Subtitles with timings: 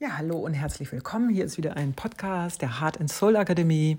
[0.00, 1.28] Ja, hallo und herzlich willkommen.
[1.28, 3.96] Hier ist wieder ein Podcast der Heart and Soul Akademie.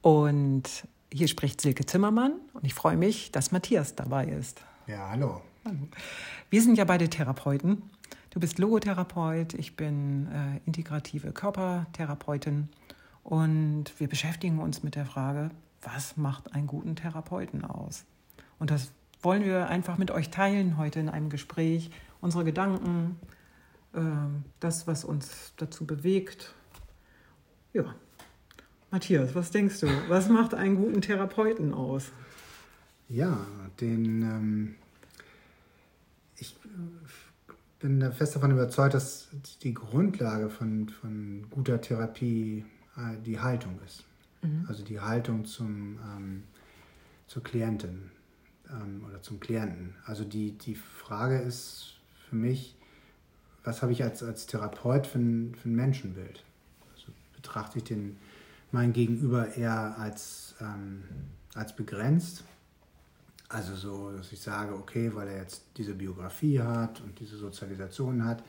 [0.00, 4.64] Und hier spricht Silke Zimmermann und ich freue mich, dass Matthias dabei ist.
[4.86, 5.42] Ja, hallo.
[6.48, 7.82] Wir sind ja beide Therapeuten.
[8.30, 12.70] Du bist Logotherapeut, ich bin äh, integrative Körpertherapeutin
[13.22, 15.50] und wir beschäftigen uns mit der Frage,
[15.82, 18.06] was macht einen guten Therapeuten aus?
[18.58, 21.90] Und das wollen wir einfach mit euch teilen heute in einem Gespräch,
[22.22, 23.20] unsere Gedanken,
[24.60, 26.54] das, was uns dazu bewegt.
[27.74, 27.94] Ja.
[28.90, 29.86] Matthias, was denkst du?
[30.08, 32.10] Was macht einen guten Therapeuten aus?
[33.08, 33.46] Ja,
[33.80, 34.74] den ähm,
[36.42, 39.28] ich äh, bin fest davon überzeugt, dass
[39.62, 42.64] die Grundlage von, von guter Therapie
[42.96, 44.04] äh, die Haltung ist.
[44.42, 44.66] Mhm.
[44.68, 46.42] Also die Haltung zum, ähm,
[47.28, 48.10] zur Klientin
[48.70, 49.94] ähm, oder zum Klienten.
[50.04, 52.76] Also die, die Frage ist für mich,
[53.64, 56.42] was habe ich als, als Therapeut für ein, für ein Menschenbild?
[56.94, 58.16] Also betrachte ich den,
[58.70, 61.04] mein Gegenüber eher als, ähm,
[61.54, 62.44] als begrenzt?
[63.48, 68.24] Also so, dass ich sage, okay, weil er jetzt diese Biografie hat und diese Sozialisation
[68.24, 68.42] hat,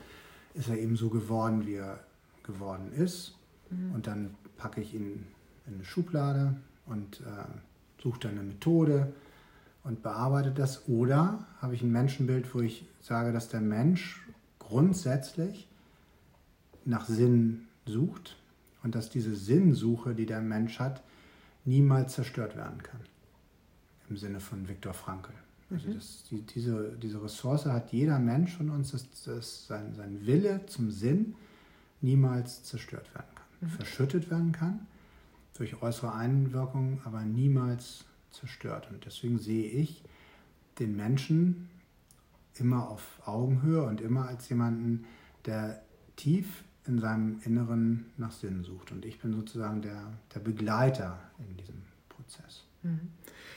[0.54, 2.00] ist er eben so geworden, wie er
[2.42, 3.34] geworden ist.
[3.70, 3.92] Mhm.
[3.92, 5.26] Und dann packe ich ihn
[5.66, 6.56] in eine Schublade
[6.86, 9.12] und äh, suche dann eine Methode
[9.82, 10.88] und bearbeite das.
[10.88, 14.23] Oder habe ich ein Menschenbild, wo ich sage, dass der Mensch
[14.68, 15.68] grundsätzlich
[16.84, 18.36] nach Sinn sucht
[18.82, 21.02] und dass diese Sinnsuche, die der Mensch hat,
[21.64, 23.00] niemals zerstört werden kann.
[24.10, 25.32] Im Sinne von Viktor Frankl.
[25.70, 25.94] Also mhm.
[25.94, 30.66] das, die, diese, diese Ressource hat jeder Mensch von uns, dass, dass sein, sein Wille
[30.66, 31.34] zum Sinn
[32.00, 33.46] niemals zerstört werden kann.
[33.60, 33.68] Mhm.
[33.70, 34.86] Verschüttet werden kann
[35.54, 38.88] durch äußere Einwirkungen, aber niemals zerstört.
[38.90, 40.02] Und deswegen sehe ich
[40.78, 41.68] den Menschen
[42.58, 45.04] immer auf Augenhöhe und immer als jemanden,
[45.44, 45.82] der
[46.16, 48.92] tief in seinem Inneren nach Sinn sucht.
[48.92, 52.64] Und ich bin sozusagen der, der Begleiter in diesem Prozess.
[52.82, 53.10] Mhm.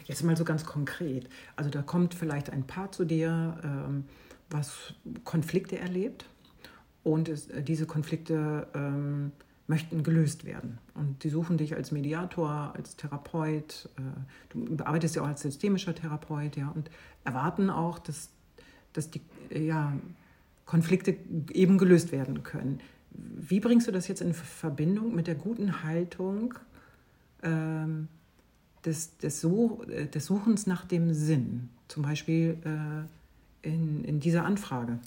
[0.05, 1.29] Jetzt mal so ganz konkret.
[1.55, 4.05] Also da kommt vielleicht ein Paar zu dir, ähm,
[4.49, 4.94] was
[5.25, 6.25] Konflikte erlebt
[7.03, 9.31] und es, äh, diese Konflikte ähm,
[9.67, 10.79] möchten gelöst werden.
[10.94, 13.89] Und sie suchen dich als Mediator, als Therapeut.
[13.97, 16.89] Äh, du arbeitest ja auch als systemischer Therapeut, ja, und
[17.25, 18.29] erwarten auch, dass
[18.97, 19.21] dass die
[19.51, 19.93] ja,
[20.65, 21.15] Konflikte
[21.53, 22.81] eben gelöst werden können.
[23.11, 26.55] Wie bringst du das jetzt in Verbindung mit der guten Haltung
[27.43, 28.07] ähm,
[28.83, 31.69] des, des, Such, des, Suchens nach dem Sinn?
[31.87, 34.99] Zum Beispiel äh, in, in dieser Anfrage.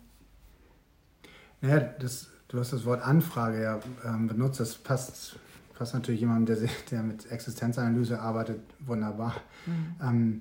[1.61, 4.61] Naja, das, du hast das Wort Anfrage ja ähm, benutzt.
[4.61, 5.37] Das passt,
[5.75, 9.35] passt natürlich jemandem, der, der mit Existenzanalyse arbeitet, wunderbar.
[9.67, 9.95] Mhm.
[10.03, 10.41] Ähm,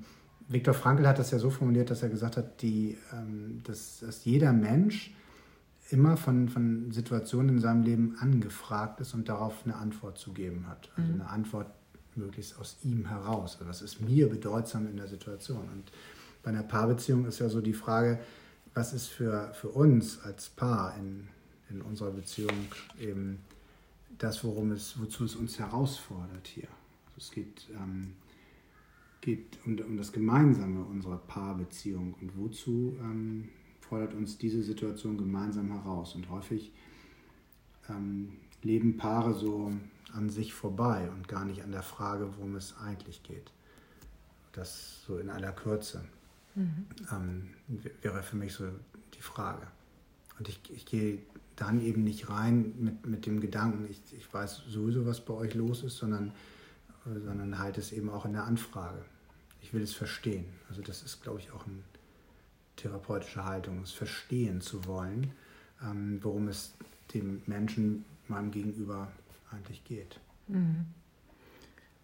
[0.50, 4.26] Viktor Frankl hat das ja so formuliert, dass er gesagt hat, die, ähm, dass, dass
[4.26, 5.14] jeder Mensch
[5.92, 10.68] immer von, von Situationen in seinem Leben angefragt ist und darauf eine Antwort zu geben
[10.68, 10.90] hat.
[10.98, 11.22] Also mhm.
[11.22, 11.68] eine Antwort
[12.16, 13.58] möglichst aus ihm heraus.
[13.60, 15.70] Also was ist mir bedeutsam in der Situation?
[15.72, 15.92] Und
[16.44, 18.20] bei einer Paarbeziehung ist ja so die Frage,
[18.74, 21.28] was ist für, für uns als Paar in,
[21.70, 22.68] in unserer Beziehung
[23.00, 23.40] eben
[24.18, 26.68] das, worum es, wozu es uns herausfordert hier.
[27.08, 28.14] Also es geht ähm,
[29.22, 33.50] geht um, um das Gemeinsame unserer Paarbeziehung und wozu ähm,
[33.82, 36.16] fordert uns diese Situation gemeinsam heraus.
[36.16, 36.72] Und häufig
[37.90, 39.72] ähm, leben Paare so
[40.14, 43.52] an sich vorbei und gar nicht an der Frage, worum es eigentlich geht.
[44.52, 46.04] Das so in aller Kürze
[46.56, 46.86] mhm.
[47.12, 47.50] ähm,
[48.02, 48.66] wäre für mich so
[49.16, 49.68] die Frage.
[50.38, 51.20] Und ich, ich gehe
[51.56, 55.54] dann eben nicht rein mit, mit dem Gedanken, ich, ich weiß sowieso, was bei euch
[55.54, 56.32] los ist, sondern
[57.14, 59.04] sondern halt es eben auch in der Anfrage.
[59.62, 60.46] Ich will es verstehen.
[60.70, 61.84] Also das ist, glaube ich, auch eine
[62.76, 65.32] therapeutische Haltung, es verstehen zu wollen,
[65.84, 66.74] ähm, worum es
[67.14, 69.12] dem Menschen, meinem Gegenüber
[69.52, 70.20] eigentlich geht.
[70.48, 70.86] Mhm.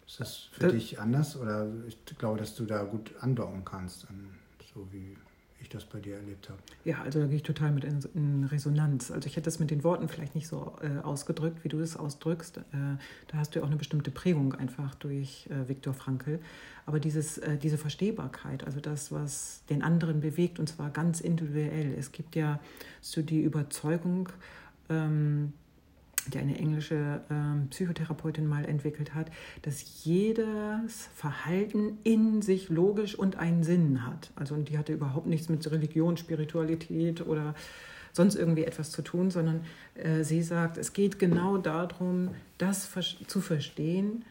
[0.06, 4.06] Ist das für das, dich anders oder ich glaube, dass du da gut andocken kannst,
[4.74, 5.16] so wie
[5.66, 6.58] ich das bei dir erlebt habe.
[6.84, 9.10] Ja, also da gehe ich total mit in, Resonanz.
[9.10, 11.96] Also ich hätte das mit den Worten vielleicht nicht so äh, ausgedrückt, wie du das
[11.96, 12.58] ausdrückst.
[12.58, 12.62] Äh,
[13.28, 16.40] da hast du ja auch eine bestimmte Prägung einfach durch äh, Viktor Frankl.
[16.86, 21.94] Aber dieses, äh, diese Verstehbarkeit, also das, was den anderen bewegt, und zwar ganz individuell.
[21.98, 22.60] Es gibt ja
[23.00, 24.28] so die Überzeugung,
[24.88, 25.52] ähm,
[26.30, 29.30] die eine englische ähm, Psychotherapeutin mal entwickelt hat,
[29.62, 34.30] dass jedes Verhalten in sich logisch und einen Sinn hat.
[34.36, 37.54] Also und die hatte überhaupt nichts mit Religion, Spiritualität oder
[38.12, 39.60] sonst irgendwie etwas zu tun, sondern
[39.94, 42.90] äh, sie sagt, es geht genau darum, das
[43.26, 44.24] zu verstehen,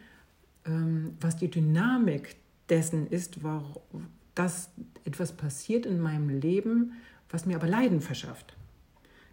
[0.66, 2.36] ähm, was die Dynamik
[2.68, 4.70] dessen ist, warum, dass
[5.04, 6.92] etwas passiert in meinem Leben,
[7.30, 8.56] was mir aber Leiden verschafft.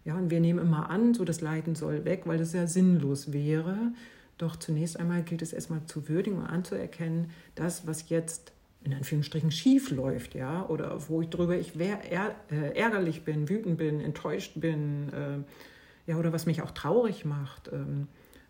[0.04, 3.32] Ja, und wir nehmen immer an, so das Leiden soll weg, weil das ja sinnlos
[3.32, 3.92] wäre.
[4.36, 8.52] Doch zunächst einmal gilt es erstmal zu würdigen und anzuerkennen, das, was jetzt
[8.82, 14.00] in Anführungsstrichen schief läuft, ja, oder wo ich darüber ich äh, ärgerlich bin, wütend bin,
[14.00, 18.08] enttäuscht bin, äh, ja, oder was mich auch traurig macht, ähm,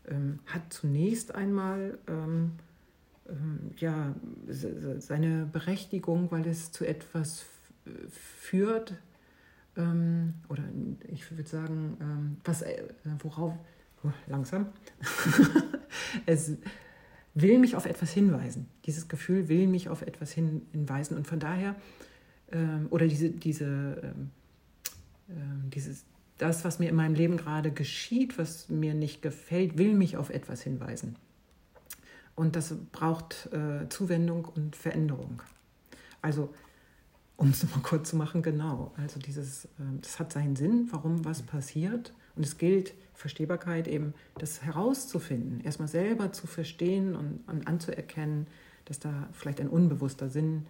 [0.08, 2.52] ähm, hat zunächst einmal ähm,
[3.28, 4.14] ähm ja,
[4.98, 7.44] seine Berechtigung, weil es zu etwas
[8.10, 8.94] führt,
[9.76, 10.62] ähm, oder
[11.08, 12.82] ich würde sagen, ähm, was, äh,
[13.20, 13.54] worauf,
[14.02, 14.66] oh, langsam,
[16.26, 16.52] es
[17.34, 18.68] will mich auf etwas hinweisen.
[18.84, 21.74] Dieses Gefühl will mich auf etwas hin, hinweisen und von daher,
[22.52, 23.64] ähm, oder diese, diese,
[24.02, 24.30] ähm,
[25.28, 26.04] äh, dieses,
[26.38, 30.30] das, was mir in meinem Leben gerade geschieht, was mir nicht gefällt, will mich auf
[30.30, 31.16] etwas hinweisen.
[32.36, 35.42] Und das braucht äh, Zuwendung und Veränderung.
[36.20, 36.52] Also
[37.36, 38.92] um es mal kurz zu machen, genau.
[38.96, 42.12] Also dieses, ähm, das hat seinen Sinn, warum was passiert.
[42.36, 48.46] Und es gilt, Verstehbarkeit eben, das herauszufinden, erstmal selber zu verstehen und, und anzuerkennen,
[48.86, 50.66] dass da vielleicht ein unbewusster Sinn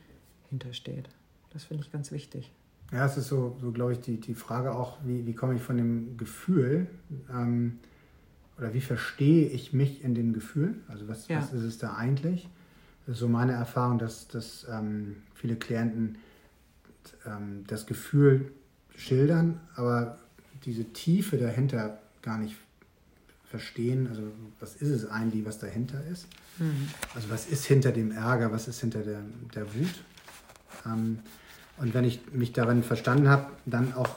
[0.51, 1.09] hintersteht.
[1.51, 2.53] Das finde ich ganz wichtig.
[2.93, 5.63] Ja, es ist so, so glaube ich, die, die Frage auch, wie, wie komme ich
[5.63, 6.87] von dem Gefühl
[7.31, 7.79] ähm,
[8.59, 10.77] oder wie verstehe ich mich in dem Gefühl?
[10.89, 11.39] Also was, ja.
[11.39, 12.49] was ist es da eigentlich?
[13.07, 16.19] Das ist so meine Erfahrung, dass, dass ähm, viele Klienten
[17.27, 18.53] ähm, das Gefühl
[18.97, 20.19] schildern, aber
[20.65, 22.57] diese Tiefe dahinter gar nicht
[23.55, 24.09] verstehen.
[24.09, 24.23] Also
[24.61, 26.27] was ist es eigentlich, was dahinter ist?
[26.59, 26.89] Mhm.
[27.15, 29.21] Also was ist hinter dem Ärger, was ist hinter der,
[29.55, 30.03] der Wut?
[30.87, 31.21] Ähm,
[31.77, 34.17] und wenn ich mich darin verstanden habe, dann auch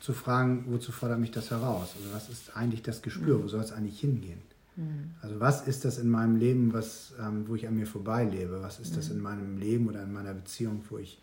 [0.00, 1.94] zu fragen, wozu fordert mich das heraus?
[1.96, 3.38] Also was ist eigentlich das Gespür?
[3.38, 3.44] Mhm.
[3.44, 4.40] Wo soll es eigentlich hingehen?
[4.76, 5.10] Mhm.
[5.22, 8.62] Also was ist das in meinem Leben, was, ähm, wo ich an mir vorbeilebe?
[8.62, 9.16] Was ist das mhm.
[9.16, 11.18] in meinem Leben oder in meiner Beziehung, wo ich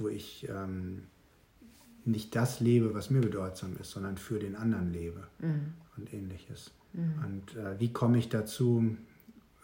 [0.00, 1.02] wo ich ähm,
[2.04, 5.74] nicht das lebe, was mir bedeutsam ist, sondern für den anderen lebe mhm.
[5.96, 6.72] und ähnliches.
[6.92, 7.24] Mhm.
[7.24, 8.96] Und äh, wie komme ich dazu,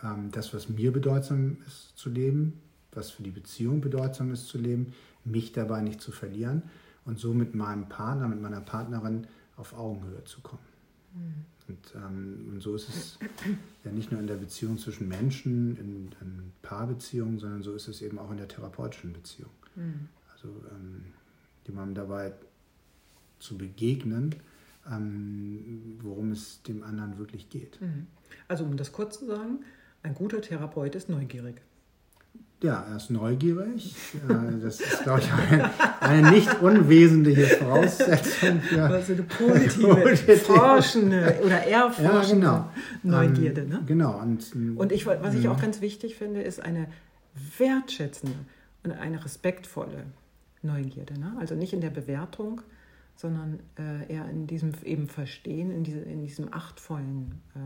[0.03, 2.61] ähm, das, was mir bedeutsam ist zu leben,
[2.93, 4.93] was für die Beziehung bedeutsam ist zu leben,
[5.25, 6.63] mich dabei nicht zu verlieren
[7.05, 10.63] und so mit meinem Partner, mit meiner Partnerin auf Augenhöhe zu kommen.
[11.15, 11.45] Mhm.
[11.69, 13.19] Und, ähm, und, so ist es
[13.85, 18.03] ja nicht nur in der Beziehung zwischen Menschen, in, in Paarbeziehungen, sondern so ist es
[18.03, 19.51] eben auch in der therapeutischen Beziehung.
[19.75, 21.07] Mhm also ähm,
[21.67, 22.33] jemandem dabei
[23.39, 24.35] zu begegnen,
[24.91, 27.81] ähm, worum es dem anderen wirklich geht.
[27.81, 28.07] Mhm.
[28.49, 29.65] Also um das kurz zu sagen,
[30.03, 31.57] ein guter Therapeut ist neugierig.
[32.63, 33.95] Ja, er ist neugierig.
[34.29, 41.39] Äh, das ist, glaube ich, eine, eine, nicht unwesentliche Voraussetzung für also eine positive, forschende
[41.45, 42.73] oder erforschende ja,
[43.03, 43.19] genau.
[43.19, 43.67] Neugierde.
[43.67, 43.79] Ne?
[43.81, 44.19] Ähm, genau.
[44.21, 46.89] Und, und ich, was ich auch ganz wichtig finde, ist eine
[47.59, 48.37] wertschätzende
[48.85, 50.05] und eine respektvolle
[50.67, 51.19] Neugierde.
[51.19, 51.37] Ne?
[51.39, 52.61] Also nicht in der Bewertung,
[53.17, 57.59] sondern äh, eher in diesem eben Verstehen, in, diese, in diesem achtvollen äh,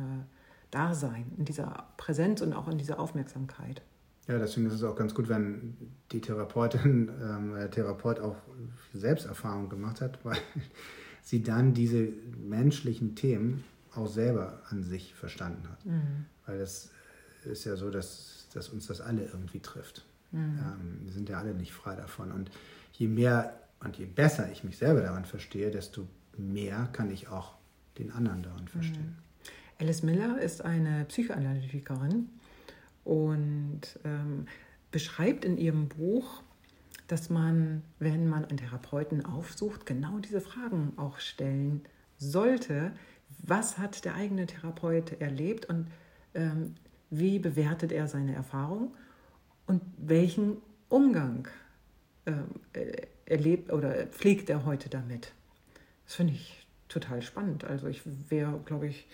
[0.71, 3.83] Dasein, in dieser Präsenz und auch in dieser Aufmerksamkeit.
[4.29, 5.77] Ja, deswegen ist es auch ganz gut, wenn
[6.13, 8.37] die Therapeutin, ähm, der Therapeut auch
[8.95, 10.39] Selbsterfahrung gemacht hat, weil
[11.23, 12.09] sie dann diese
[12.39, 13.65] menschlichen Themen
[13.95, 15.85] auch selber an sich verstanden hat.
[15.85, 16.27] Mhm.
[16.47, 16.91] Weil es
[17.45, 20.07] ist ja so, dass, dass uns das alle irgendwie trifft.
[20.31, 20.39] Mhm.
[20.39, 22.31] Ähm, wir sind ja alle nicht frei davon.
[22.31, 22.53] Und
[23.01, 26.07] je mehr und je besser ich mich selber daran verstehe, desto
[26.37, 27.55] mehr kann ich auch
[27.99, 29.17] den anderen daran verstehen.
[29.17, 29.51] Mhm.
[29.81, 32.29] Alice Miller ist eine Psychoanalytikerin
[33.05, 34.45] und ähm,
[34.91, 36.43] beschreibt in ihrem Buch,
[37.07, 41.81] dass man, wenn man einen Therapeuten aufsucht, genau diese Fragen auch stellen
[42.19, 42.93] sollte.
[43.39, 45.87] Was hat der eigene Therapeut erlebt und
[46.35, 46.75] ähm,
[47.09, 48.95] wie bewertet er seine Erfahrung
[49.67, 50.59] und welchen
[50.91, 51.49] Umgang
[52.73, 55.33] äh, erlebt oder pflegt er heute damit?
[56.07, 57.65] Das finde ich total spannend.
[57.65, 59.07] Also ich wäre, glaube ich,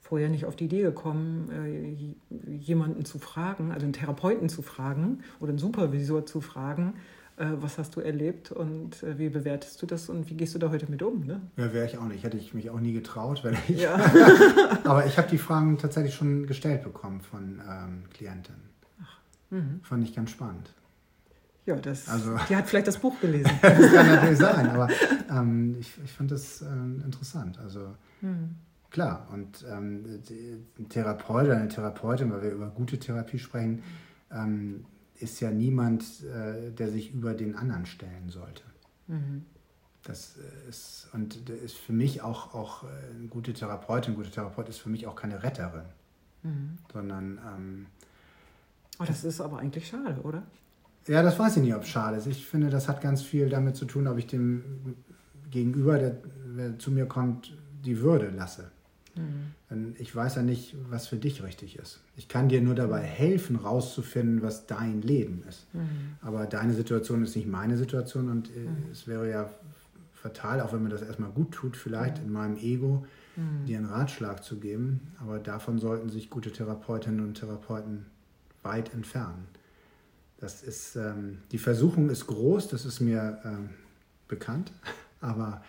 [0.00, 5.20] vorher nicht auf die Idee gekommen, äh, jemanden zu fragen, also einen Therapeuten zu fragen
[5.40, 6.94] oder einen Supervisor zu fragen,
[7.36, 10.58] äh, was hast du erlebt und äh, wie bewertest du das und wie gehst du
[10.58, 11.24] da heute mit um?
[11.24, 11.40] Ne?
[11.56, 12.22] Ja, wäre ich auch nicht.
[12.22, 13.42] Hätte ich mich auch nie getraut.
[13.42, 13.94] Weil ich ja.
[14.84, 18.54] Aber ich habe die Fragen tatsächlich schon gestellt bekommen von ähm, Klienten.
[19.02, 19.18] Ach.
[19.50, 19.80] Mhm.
[19.82, 20.72] Fand ich ganz spannend.
[21.66, 23.50] Ja, das, also, die hat vielleicht das Buch gelesen.
[23.62, 24.88] das kann natürlich sein, aber
[25.30, 27.58] ähm, ich, ich fand das äh, interessant.
[27.58, 28.56] Also hm.
[28.90, 30.22] klar, und ähm,
[30.78, 33.82] ein Therapeut oder eine Therapeutin, weil wir über gute Therapie sprechen,
[34.30, 34.84] ähm,
[35.20, 38.64] ist ja niemand, äh, der sich über den anderen stellen sollte.
[39.06, 39.44] Mhm.
[40.02, 40.36] Das
[40.68, 44.68] ist, und das ist für mich auch, auch äh, eine gute Therapeutin, ein guter Therapeut
[44.68, 45.86] ist für mich auch keine Retterin,
[46.42, 46.78] mhm.
[46.92, 47.38] sondern.
[47.38, 47.86] Ähm,
[48.98, 50.42] oh, das ist aber eigentlich schade, oder?
[51.06, 52.26] Ja, das weiß ich nicht, ob es schade ist.
[52.26, 54.62] Ich finde, das hat ganz viel damit zu tun, ob ich dem
[55.50, 56.16] gegenüber, der,
[56.56, 58.70] der zu mir kommt, die Würde lasse.
[59.14, 59.94] Mhm.
[59.98, 62.00] Ich weiß ja nicht, was für dich richtig ist.
[62.16, 65.66] Ich kann dir nur dabei helfen, rauszufinden, was dein Leben ist.
[65.72, 66.16] Mhm.
[66.20, 68.90] Aber deine Situation ist nicht meine Situation und äh, mhm.
[68.90, 69.50] es wäre ja
[70.12, 73.04] fatal, auch wenn mir das erstmal gut tut, vielleicht in meinem Ego
[73.36, 73.66] mhm.
[73.66, 75.00] dir einen Ratschlag zu geben.
[75.20, 78.06] Aber davon sollten sich gute Therapeutinnen und Therapeuten
[78.62, 79.46] weit entfernen.
[80.44, 83.70] Das ist, ähm, die Versuchung ist groß, das ist mir ähm,
[84.28, 84.72] bekannt,
[85.22, 85.64] aber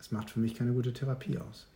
[0.00, 1.66] es macht für mich keine gute Therapie aus.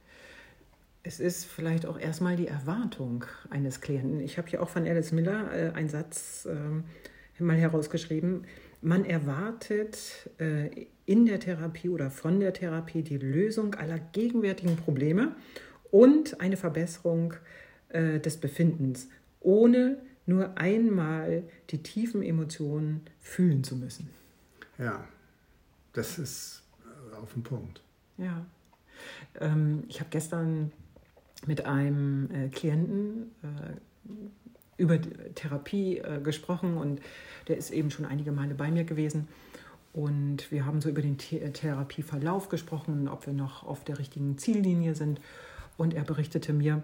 [1.02, 4.18] Es ist vielleicht auch erstmal die Erwartung eines Klienten.
[4.20, 8.46] Ich habe hier auch von Alice Miller äh, einen Satz äh, mal herausgeschrieben.
[8.80, 15.36] Man erwartet äh, in der Therapie oder von der Therapie die Lösung aller gegenwärtigen Probleme
[15.90, 17.34] und eine Verbesserung
[17.90, 19.10] äh, des Befindens,
[19.40, 24.10] ohne nur einmal die tiefen Emotionen fühlen zu müssen.
[24.78, 25.04] Ja,
[25.92, 26.62] das ist
[27.12, 27.82] äh, auf den Punkt.
[28.18, 28.44] Ja.
[29.40, 30.72] Ähm, ich habe gestern
[31.46, 34.98] mit einem äh, Klienten äh, über
[35.34, 37.00] Therapie äh, gesprochen und
[37.48, 39.28] der ist eben schon einige Male bei mir gewesen.
[39.92, 44.38] Und wir haben so über den The Therapieverlauf gesprochen, ob wir noch auf der richtigen
[44.38, 45.20] Ziellinie sind.
[45.76, 46.82] Und er berichtete mir,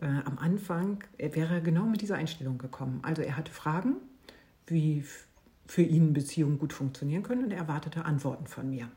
[0.00, 3.00] äh, am Anfang er wäre genau mit dieser Einstellung gekommen.
[3.02, 3.96] Also er hatte Fragen,
[4.66, 5.04] wie
[5.66, 8.88] für ihn Beziehungen gut funktionieren können und er erwartete Antworten von mir.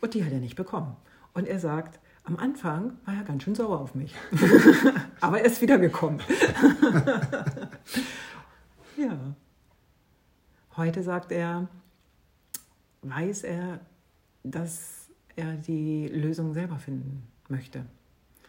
[0.00, 0.96] Und die hat er nicht bekommen.
[1.34, 4.14] Und er sagt, am Anfang war er ganz schön sauer auf mich.
[5.20, 6.20] Aber er ist wiedergekommen.
[8.96, 9.34] ja.
[10.76, 11.68] Heute sagt er,
[13.02, 13.80] weiß er,
[14.42, 17.84] dass er die Lösung selber finden möchte.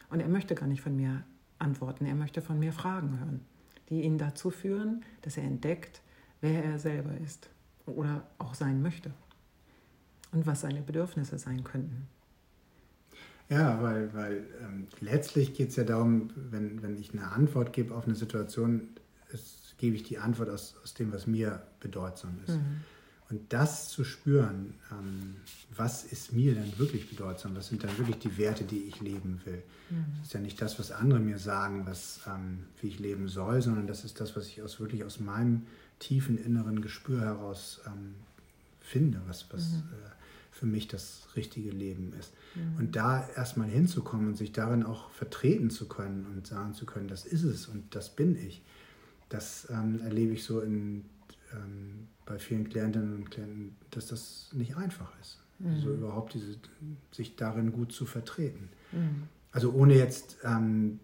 [0.09, 1.23] Und er möchte gar nicht von mir
[1.61, 3.41] antworten, er möchte von mir Fragen hören,
[3.89, 6.01] die ihn dazu führen, dass er entdeckt,
[6.41, 7.49] wer er selber ist
[7.85, 9.11] oder auch sein möchte
[10.31, 12.07] und was seine Bedürfnisse sein könnten.
[13.49, 17.93] Ja, weil, weil ähm, letztlich geht es ja darum, wenn, wenn ich eine Antwort gebe
[17.93, 18.87] auf eine Situation,
[19.33, 22.55] ist, gebe ich die Antwort aus, aus dem, was mir bedeutsam ist.
[22.55, 22.81] Mhm.
[23.31, 25.35] Und das zu spüren, ähm,
[25.73, 29.39] was ist mir denn wirklich bedeutsam, was sind dann wirklich die Werte, die ich leben
[29.45, 29.63] will.
[29.89, 30.05] Mhm.
[30.17, 33.61] Das ist ja nicht das, was andere mir sagen, was, ähm, wie ich leben soll,
[33.61, 35.63] sondern das ist das, was ich aus, wirklich aus meinem
[35.99, 38.15] tiefen inneren Gespür heraus ähm,
[38.81, 39.77] finde, was, was mhm.
[39.77, 40.09] äh,
[40.51, 42.33] für mich das richtige Leben ist.
[42.55, 42.79] Mhm.
[42.79, 47.07] Und da erstmal hinzukommen und sich darin auch vertreten zu können und sagen zu können,
[47.07, 48.61] das ist es und das bin ich,
[49.29, 51.05] das erlebe ich so in,
[51.53, 55.39] ähm, bei vielen Klientinnen und Klienten, dass das nicht einfach ist.
[55.59, 55.73] Mhm.
[55.73, 56.55] Also überhaupt diese,
[57.11, 58.69] sich darin gut zu vertreten.
[58.91, 59.27] Mhm.
[59.51, 60.99] Also ohne jetzt ähm,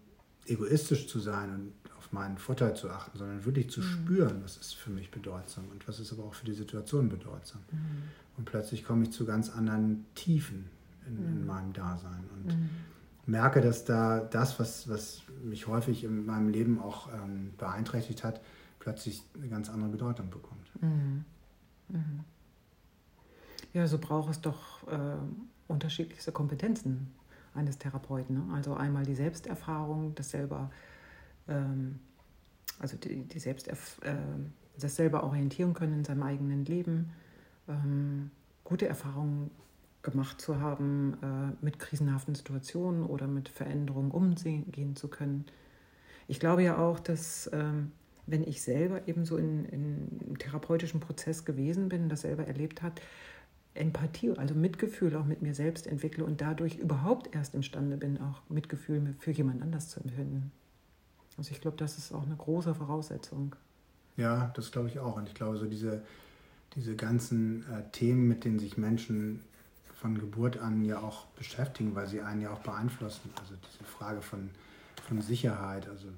[0.46, 3.84] egoistisch zu sein und auf meinen Vorteil zu achten, sondern wirklich zu mhm.
[3.84, 7.60] spüren, was ist für mich bedeutsam und was ist aber auch für die Situation bedeutsam.
[7.70, 8.02] Mhm.
[8.38, 10.66] Und plötzlich komme ich zu ganz anderen Tiefen
[11.06, 11.46] in, in mhm.
[11.46, 12.70] meinem Dasein und mhm.
[13.26, 18.40] merke, dass da das, was, was mich häufig in meinem Leben auch ähm, beeinträchtigt hat,
[18.88, 20.66] plötzlich eine ganz andere Bedeutung bekommt.
[20.80, 21.24] Mhm.
[21.88, 22.24] Mhm.
[23.74, 25.16] Ja, so braucht es doch äh,
[25.66, 27.12] unterschiedlichste Kompetenzen
[27.54, 28.36] eines Therapeuten.
[28.36, 28.54] Ne?
[28.54, 30.70] Also einmal die Selbsterfahrung, das selber,
[31.48, 31.98] ähm,
[32.78, 34.14] also die, die Selbsterf äh,
[34.78, 37.10] das selber orientieren können in seinem eigenen Leben,
[37.68, 38.30] ähm,
[38.64, 39.50] gute Erfahrungen
[40.00, 45.44] gemacht zu haben, äh, mit krisenhaften Situationen oder mit Veränderungen umgehen zu können.
[46.26, 47.92] Ich glaube ja auch, dass ähm,
[48.28, 53.00] wenn ich selber eben so in, in therapeutischen Prozess gewesen bin, das selber erlebt hat,
[53.74, 58.42] Empathie, also Mitgefühl auch mit mir selbst entwickle und dadurch überhaupt erst imstande bin, auch
[58.48, 60.52] Mitgefühl für jemand anders zu empfinden.
[61.36, 63.54] Also ich glaube, das ist auch eine große Voraussetzung.
[64.16, 65.16] Ja, das glaube ich auch.
[65.16, 66.02] Und ich glaube, so diese,
[66.74, 69.44] diese ganzen äh, Themen, mit denen sich Menschen
[70.00, 73.30] von Geburt an ja auch beschäftigen, weil sie einen ja auch beeinflussen.
[73.40, 74.50] Also diese Frage von,
[75.06, 76.08] von Sicherheit, also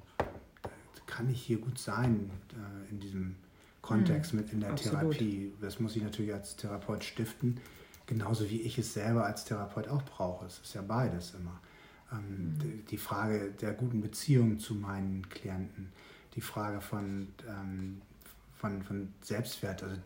[1.11, 3.35] kann ich hier gut sein äh, in diesem
[3.83, 5.00] Kontext mhm, mit in der absolut.
[5.00, 5.52] Therapie.
[5.61, 7.59] Das muss ich natürlich als Therapeut stiften,
[8.07, 10.47] genauso wie ich es selber als Therapeut auch brauche.
[10.47, 11.61] Es ist ja beides immer.
[12.12, 12.87] Ähm, mhm.
[12.87, 15.93] Die Frage der guten Beziehung zu meinen Klienten,
[16.37, 18.00] die Frage von, ähm,
[18.57, 19.97] von, von Selbstwert, also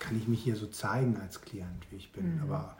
[0.00, 2.36] kann ich mich hier so zeigen als Klient, wie ich bin.
[2.36, 2.42] Mhm.
[2.42, 2.76] Aber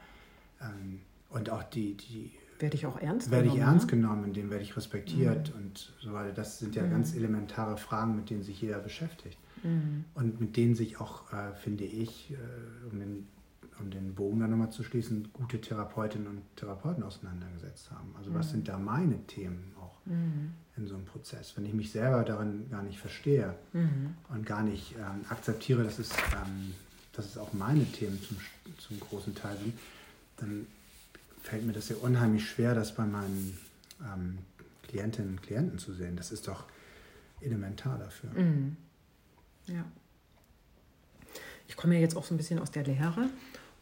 [0.61, 3.59] ähm, und auch die, die werde ich auch ernst werde genommen.
[3.61, 3.91] Werde ich ernst ne?
[3.91, 5.61] genommen, dem werde ich respektiert mhm.
[5.61, 6.33] und so weiter.
[6.33, 6.91] Das sind ja mhm.
[6.91, 9.39] ganz elementare Fragen, mit denen sich jeder beschäftigt.
[9.63, 10.05] Mhm.
[10.15, 13.27] Und mit denen sich auch, äh, finde ich, äh, um, den,
[13.81, 18.15] um den Bogen dann nochmal zu schließen, gute Therapeutinnen und Therapeuten auseinandergesetzt haben.
[18.17, 18.51] Also was mhm.
[18.51, 20.53] sind da meine Themen auch mhm.
[20.77, 21.57] in so einem Prozess?
[21.57, 24.15] Wenn ich mich selber darin gar nicht verstehe mhm.
[24.29, 26.75] und gar nicht ähm, akzeptiere, dass es, ähm,
[27.13, 28.37] dass es auch meine Themen zum,
[28.79, 29.75] zum großen Teil sind,
[30.37, 30.67] dann
[31.47, 33.57] fällt mir das ja unheimlich schwer, das bei meinen
[34.03, 34.39] ähm,
[34.89, 36.17] Klientinnen und Klienten zu sehen.
[36.17, 36.65] Das ist doch
[37.41, 38.31] elementar dafür.
[38.31, 38.77] Mhm.
[39.67, 39.85] Ja.
[41.69, 43.29] Ich komme ja jetzt auch so ein bisschen aus der Lehre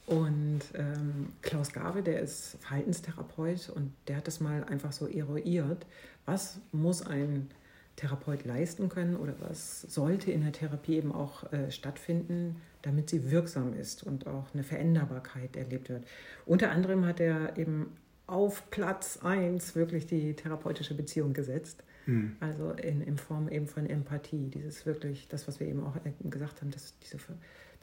[0.06, 5.86] und ähm, Klaus Gabe, der ist Verhaltenstherapeut und der hat das mal einfach so eruiert.
[6.26, 7.50] Was muss ein
[7.96, 13.30] Therapeut leisten können oder was sollte in der Therapie eben auch äh, stattfinden, damit sie
[13.30, 16.04] wirksam ist und auch eine Veränderbarkeit erlebt wird.
[16.44, 17.92] Unter anderem hat er eben
[18.26, 21.84] auf Platz 1 wirklich die therapeutische Beziehung gesetzt.
[22.06, 22.36] Mhm.
[22.40, 26.12] Also in, in Form eben von Empathie, dieses wirklich, das, was wir eben auch äh,
[26.28, 27.18] gesagt haben, dass diese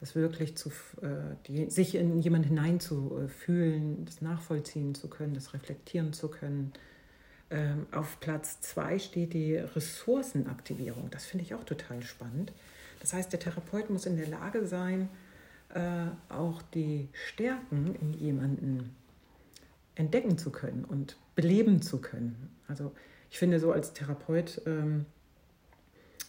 [0.01, 0.69] das wirklich zu,
[1.01, 6.73] äh, die, sich in jemanden hineinzufühlen, das nachvollziehen zu können, das reflektieren zu können.
[7.51, 11.09] Ähm, auf Platz zwei steht die Ressourcenaktivierung.
[11.11, 12.53] Das finde ich auch total spannend.
[12.99, 15.09] Das heißt, der Therapeut muss in der Lage sein,
[15.73, 18.95] äh, auch die Stärken in jemanden
[19.95, 22.49] entdecken zu können und beleben zu können.
[22.67, 22.91] Also
[23.29, 25.05] ich finde so als Therapeut ähm,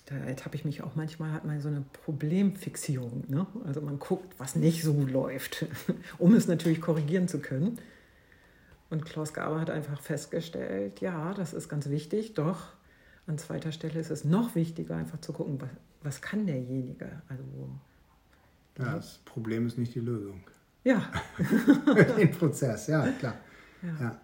[0.07, 3.25] da ertappe ich mich auch manchmal, hat man so eine Problemfixierung.
[3.29, 3.47] Ne?
[3.65, 5.67] Also man guckt, was nicht so läuft,
[6.19, 7.79] um es natürlich korrigieren zu können.
[8.93, 12.75] Und Klaus Gaber hat einfach festgestellt, ja, das ist ganz wichtig, doch
[13.27, 15.71] an zweiter Stelle ist es noch wichtiger, einfach zu gucken, was,
[16.03, 17.23] was kann derjenige.
[17.27, 17.71] Also,
[18.77, 20.43] ja, das Problem ist nicht die Lösung.
[20.85, 21.11] Ja.
[22.19, 23.37] Den Prozess, ja, klar.
[23.83, 23.97] ja.
[23.99, 24.21] ja.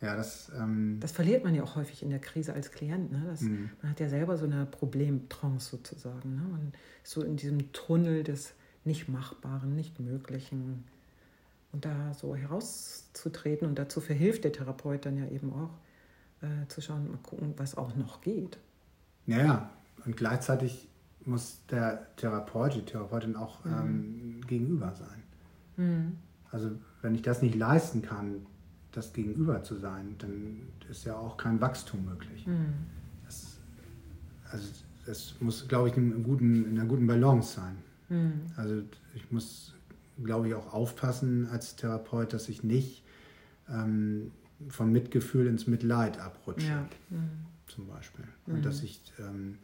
[0.00, 3.10] Ja, das, ähm das verliert man ja auch häufig in der Krise als Klient.
[3.10, 3.24] Ne?
[3.26, 3.70] Das, mhm.
[3.82, 6.36] Man hat ja selber so eine Problemtrance sozusagen.
[6.36, 6.42] Ne?
[6.42, 6.72] Man
[7.02, 8.52] ist so in diesem Tunnel des
[8.84, 10.84] Nicht-Machbaren, Nicht-Möglichen.
[11.74, 15.70] Und da so herauszutreten und dazu verhilft der Therapeut dann ja eben auch,
[16.40, 18.58] äh, zu schauen, mal gucken, was auch noch geht.
[19.26, 19.70] Ja.
[20.06, 20.88] Und gleichzeitig
[21.24, 23.72] muss der Therapeut, die Therapeutin auch mhm.
[23.72, 25.22] ähm, gegenüber sein.
[25.76, 26.18] Mhm.
[26.50, 26.70] Also
[27.02, 28.46] wenn ich das nicht leisten kann,
[28.92, 32.46] das Gegenüber zu sein, dann ist ja auch kein Wachstum möglich.
[32.46, 32.74] Mhm.
[33.24, 33.58] Das,
[34.50, 34.68] also
[35.06, 37.76] das muss, glaube ich, in, guten, in einer guten Balance sein.
[38.08, 38.42] Mhm.
[38.56, 38.82] Also
[39.14, 39.73] ich muss,
[40.22, 43.02] glaube ich, auch aufpassen als Therapeut, dass ich nicht
[43.68, 44.30] ähm,
[44.68, 46.88] vom Mitgefühl ins Mitleid abrutsche, ja.
[47.10, 47.46] mhm.
[47.66, 48.24] zum Beispiel.
[48.46, 49.58] Und dass ich ähm,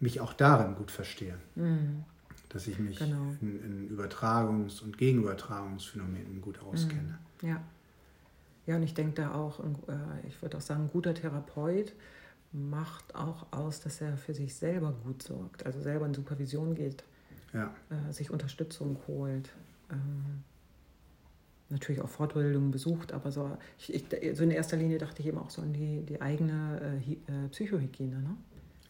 [0.00, 1.36] mich auch darin gut verstehe.
[1.54, 2.04] Mhm.
[2.48, 3.34] Dass ich mich genau.
[3.40, 7.18] in, in Übertragungs- und Gegenübertragungsphänomenen gut auskenne.
[7.42, 7.62] Ja.
[8.66, 9.66] Ja, und ich denke da auch, äh,
[10.26, 11.92] ich würde auch sagen, ein guter Therapeut
[12.52, 17.04] macht auch aus, dass er für sich selber gut sorgt, also selber in Supervision geht,
[17.52, 17.74] ja.
[17.90, 19.50] Äh, sich Unterstützung holt.
[19.90, 20.42] Ähm,
[21.70, 25.38] natürlich auch Fortbildungen besucht, aber so, ich, ich, so in erster Linie dachte ich eben
[25.38, 28.20] auch so an die, die eigene äh, Psychohygiene.
[28.20, 28.36] Ne?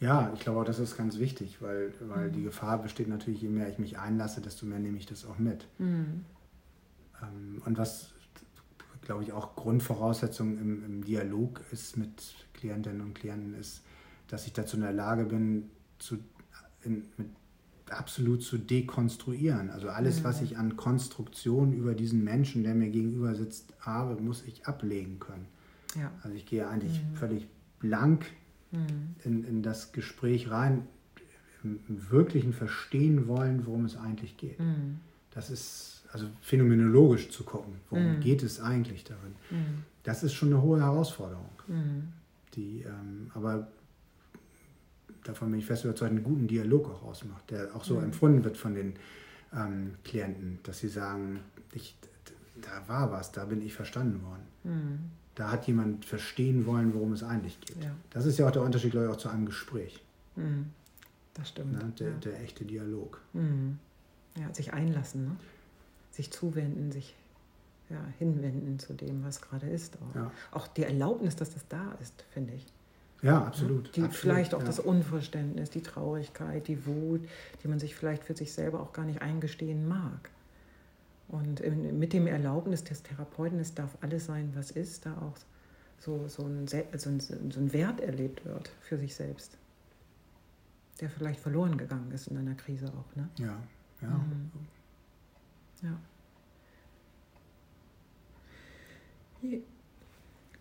[0.01, 2.33] Ja, ich glaube auch, das ist ganz wichtig, weil, weil mhm.
[2.33, 5.39] die Gefahr besteht natürlich, je mehr ich mich einlasse, desto mehr nehme ich das auch
[5.39, 5.67] mit.
[5.79, 6.25] Mhm.
[7.23, 8.15] Ähm, und was
[9.05, 13.83] glaube ich, auch Grundvoraussetzung im, im, Dialog ist mit Klientinnen und Klienten, ist,
[14.29, 16.19] dass ich dazu in der Lage bin, zu,
[16.83, 17.29] in, mit
[17.91, 19.71] absolut zu dekonstruieren.
[19.71, 20.25] Also alles, mhm.
[20.25, 25.19] was ich an Konstruktion über diesen Menschen, der mir gegenüber sitzt, habe, muss ich ablegen
[25.19, 25.47] können.
[25.99, 26.11] Ja.
[26.23, 27.17] Also ich gehe eigentlich mhm.
[27.17, 27.47] völlig
[27.79, 28.27] blank
[28.73, 29.15] mhm.
[29.25, 30.87] in, in das Gespräch rein,
[31.63, 34.61] im, im, wirklichen Verstehen wollen, worum es eigentlich geht.
[34.61, 35.01] Mhm.
[35.31, 38.21] Das ist also phänomenologisch zu gucken, worum mm.
[38.21, 39.33] geht es eigentlich darin.
[39.51, 39.83] Mm.
[40.05, 41.49] Das ist schon eine hohe Herausforderung.
[42.55, 43.67] Die, ähm, aber
[45.25, 48.05] davon bin ich fest überzeugt, einen guten Dialog auch ausmacht, der auch so mm.
[48.05, 48.95] empfunden wird von den
[49.53, 51.41] ähm, Klienten, dass sie sagen,
[51.73, 51.97] ich,
[52.63, 54.43] da war was, da bin ich verstanden worden.
[54.65, 55.11] Mm.
[55.35, 57.83] Da hat jemand verstehen wollen, worum es eigentlich geht.
[57.83, 57.91] Ja.
[58.11, 60.03] Das ist ja auch der Unterschied, glaube ich, auch zu einem Gespräch.
[60.37, 60.63] Mm.
[61.35, 61.73] Das stimmt.
[61.73, 61.93] Ne?
[61.99, 62.17] Der, ja.
[62.19, 63.21] der, echte Dialog.
[64.37, 65.25] Ja, sich einlassen.
[65.25, 65.37] Ne?
[66.15, 67.15] sich zuwenden, sich
[67.91, 69.97] ja, hinwenden zu dem, was gerade ist.
[69.97, 70.15] Auch.
[70.15, 70.31] Ja.
[70.53, 72.67] auch die Erlaubnis, dass das da ist, finde ich.
[73.23, 73.97] Ja, absolut.
[73.97, 74.67] Die, absolut, vielleicht auch ja.
[74.67, 77.27] das Unverständnis, die Traurigkeit, die Wut,
[77.63, 80.31] die man sich vielleicht für sich selber auch gar nicht eingestehen mag.
[81.29, 85.39] Und mit dem Erlaubnis des Therapeuten, es darf alles sein, was ist, da auch
[85.99, 89.57] so, so, ein, so, ein, so ein Wert erlebt wird für sich selbst,
[91.01, 93.17] der vielleicht verloren gegangen ist in einer Krise auch.
[93.17, 93.29] Ne?
[93.39, 93.57] Ja,
[94.03, 94.09] ja.
[94.09, 94.51] Mhm.
[95.83, 95.99] Ja.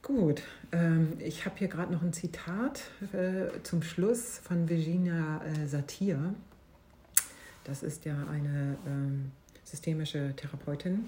[0.04, 0.42] Gut,
[0.74, 2.82] ähm, ich habe hier gerade noch ein Zitat
[3.14, 6.36] äh, zum Schluss von Virginia äh, Satir.
[7.64, 9.32] Das ist ja eine ähm,
[9.64, 11.08] systemische Therapeutin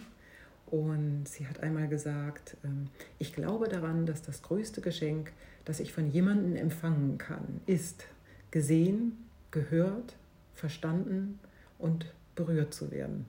[0.68, 2.88] und sie hat einmal gesagt, ähm,
[3.20, 5.34] ich glaube daran, dass das größte Geschenk,
[5.66, 8.06] das ich von jemandem empfangen kann, ist
[8.50, 10.16] gesehen, gehört,
[10.54, 11.38] verstanden
[11.80, 13.26] und berührt zu werden.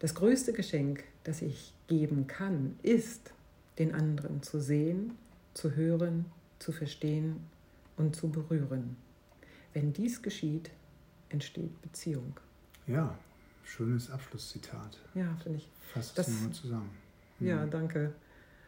[0.00, 3.32] Das größte Geschenk, das ich geben kann, ist,
[3.80, 5.16] den anderen zu sehen,
[5.54, 6.26] zu hören,
[6.58, 7.40] zu verstehen
[7.96, 8.96] und zu berühren.
[9.72, 10.70] Wenn dies geschieht,
[11.30, 12.36] entsteht Beziehung.
[12.86, 13.16] Ja,
[13.64, 14.98] schönes Abschlusszitat.
[15.14, 15.68] Ja, finde ich.
[15.92, 16.90] Fasst das nur zusammen.
[17.40, 17.70] Ja, mhm.
[17.70, 18.12] danke.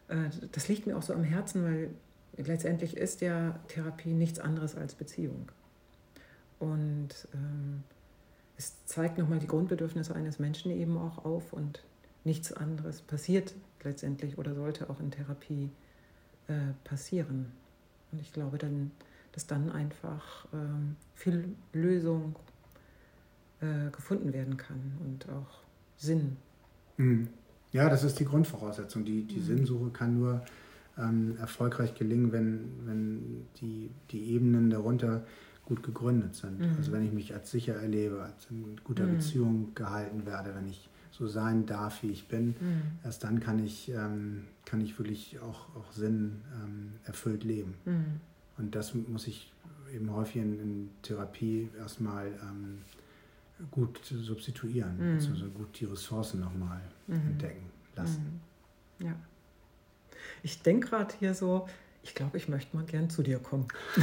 [0.09, 1.91] Äh, das liegt mir auch so am Herzen, weil
[2.37, 5.51] letztendlich ist ja Therapie nichts anderes als Beziehung.
[6.59, 7.83] Und ähm,
[8.57, 11.83] es zeigt nochmal die Grundbedürfnisse eines Menschen eben auch auf und
[12.25, 15.71] nichts anderes passiert letztendlich oder sollte auch in Therapie
[16.49, 17.47] äh, passieren.
[18.11, 18.91] Und ich glaube dann,
[19.33, 22.37] dass dann einfach ähm, viel Lösung
[23.61, 25.63] äh, gefunden werden kann und auch
[25.97, 26.37] Sinn.
[26.97, 27.29] Mhm.
[27.73, 29.05] Ja, das ist die Grundvoraussetzung.
[29.05, 29.45] Die, die mhm.
[29.45, 30.45] Sinnsuche kann nur
[30.99, 35.25] ähm, erfolgreich gelingen, wenn, wenn die, die Ebenen darunter
[35.65, 36.61] gut gegründet sind.
[36.61, 36.77] Mhm.
[36.77, 39.13] Also wenn ich mich als sicher erlebe, als in guter mhm.
[39.13, 40.91] Beziehung gehalten werde, wenn ich
[41.23, 42.83] so sein darf, wie ich bin, mhm.
[43.05, 47.75] erst dann kann ich, ähm, kann ich wirklich auch, auch Sinn ähm, erfüllt leben.
[47.85, 48.21] Mhm.
[48.59, 49.53] Und das muss ich
[49.95, 52.79] eben häufig in, in Therapie erstmal ähm,
[53.71, 55.19] gut substituieren, mhm.
[55.19, 57.15] also gut die Ressourcen nochmal mhm.
[57.15, 58.41] entdecken lassen.
[58.99, 59.07] Mhm.
[59.07, 59.15] Ja.
[60.43, 61.69] Ich denke gerade hier so,
[62.03, 63.69] ich glaube, ich möchte mal gern zu dir kommen.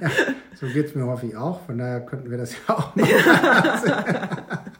[0.00, 0.10] ja,
[0.54, 3.10] so geht es mir häufig auch, von daher könnten wir das ja auch machen.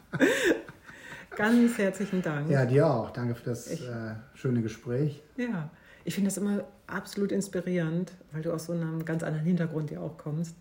[1.36, 2.50] Ganz herzlichen Dank.
[2.50, 3.10] Ja, dir auch.
[3.10, 5.22] Danke für das ich, äh, schöne Gespräch.
[5.36, 5.70] Ja,
[6.04, 10.00] ich finde das immer absolut inspirierend, weil du aus so einem ganz anderen Hintergrund ja
[10.00, 10.56] auch kommst.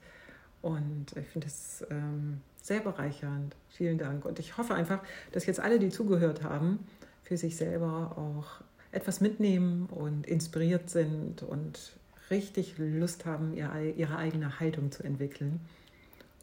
[0.61, 3.55] Und ich finde es ähm, sehr bereichernd.
[3.69, 4.23] Vielen Dank.
[4.25, 4.99] Und ich hoffe einfach,
[5.33, 6.79] dass jetzt alle, die zugehört haben,
[7.23, 11.93] für sich selber auch etwas mitnehmen und inspiriert sind und
[12.29, 15.59] richtig Lust haben, ihre eigene Haltung zu entwickeln.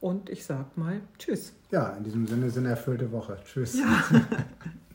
[0.01, 1.53] Und ich sag mal Tschüss.
[1.71, 3.39] Ja, in diesem Sinne, sind erfüllte Woche.
[3.45, 3.79] Tschüss.
[3.79, 4.05] Ja.